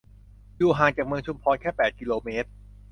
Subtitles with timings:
[0.57, 2.49] อยู่ห่างจากเมืองชุมพรแค่ แปด กิโลเมตร